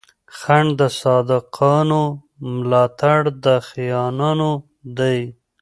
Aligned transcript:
خنډ 0.37 0.69
د 0.79 0.81
صادقانو، 1.01 2.03
ملا 2.51 2.83
تړ 2.99 3.19
د 3.43 3.45
خاينانو 3.67 4.51
دی 4.97 5.19